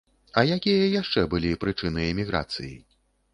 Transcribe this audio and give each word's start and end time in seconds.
А 0.41 0.43
якія 0.53 0.87
яшчэ 1.01 1.25
былі 1.33 1.51
прычыны 1.65 2.05
эміграцыі? 2.15 2.73